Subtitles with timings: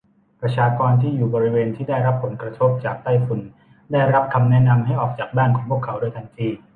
[0.41, 3.41] ประชากรที่อยู่บริเวณที่ได้รับผลกระทบจากไต้ฝุ่น
[3.91, 6.49] ได้รับคำแนะนำให้ออกจากบ้านของพวกเขาโดยทันที